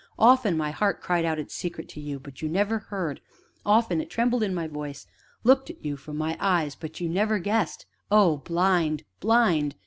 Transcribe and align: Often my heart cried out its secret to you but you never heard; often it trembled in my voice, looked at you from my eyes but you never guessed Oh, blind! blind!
Often 0.17 0.57
my 0.57 0.71
heart 0.71 0.99
cried 0.99 1.25
out 1.25 1.37
its 1.37 1.53
secret 1.53 1.87
to 1.89 1.99
you 2.01 2.19
but 2.19 2.41
you 2.41 2.49
never 2.49 2.79
heard; 2.79 3.21
often 3.63 4.01
it 4.01 4.09
trembled 4.09 4.41
in 4.41 4.51
my 4.51 4.65
voice, 4.67 5.05
looked 5.43 5.69
at 5.69 5.85
you 5.85 5.95
from 5.95 6.17
my 6.17 6.35
eyes 6.39 6.73
but 6.73 6.99
you 6.99 7.07
never 7.07 7.37
guessed 7.37 7.85
Oh, 8.09 8.37
blind! 8.37 9.03
blind! 9.19 9.75